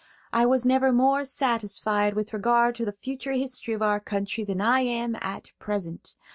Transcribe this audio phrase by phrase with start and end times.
[0.33, 4.59] I was never more satisfied with regard to the future history of our country than
[4.59, 6.15] I am at present.